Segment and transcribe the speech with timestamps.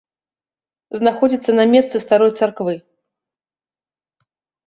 [0.99, 2.73] Знаходзіцца на месцы старой царквы.